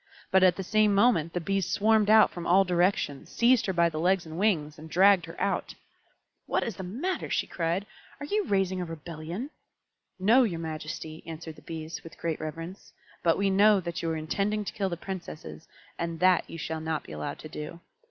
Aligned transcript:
But 0.31 0.41
at 0.41 0.55
the 0.55 0.63
same 0.63 0.95
moment 0.95 1.33
the 1.33 1.39
Bees 1.39 1.69
swarmed 1.69 2.09
out 2.09 2.31
from 2.31 2.47
all 2.47 2.63
directions, 2.65 3.29
seized 3.29 3.67
her 3.67 3.71
by 3.73 3.87
the 3.87 3.99
legs 3.99 4.25
and 4.25 4.35
wings, 4.39 4.79
and 4.79 4.89
dragged 4.89 5.27
her 5.27 5.39
out. 5.39 5.75
"What 6.47 6.63
is 6.63 6.77
the 6.77 6.81
matter?" 6.83 7.29
she 7.29 7.45
cried. 7.45 7.85
"Are 8.19 8.25
you 8.25 8.45
raising 8.45 8.81
a 8.81 8.85
rebellion?" 8.85 9.51
"No, 10.19 10.41
your 10.41 10.57
majesty," 10.59 11.21
answered 11.27 11.55
the 11.57 11.61
Bees, 11.61 12.03
with 12.03 12.17
great 12.17 12.39
reverence; 12.39 12.93
"but 13.21 13.37
we 13.37 13.51
know 13.51 13.79
that 13.79 14.01
you 14.01 14.09
are 14.09 14.17
intending 14.17 14.65
to 14.65 14.73
kill 14.73 14.89
the 14.89 14.97
Princesses, 14.97 15.67
and 15.99 16.19
that 16.19 16.49
you 16.49 16.57
shall 16.57 16.81
not 16.81 17.03
be 17.03 17.11
allowed 17.11 17.37
to 17.37 17.47
do. 17.49 17.79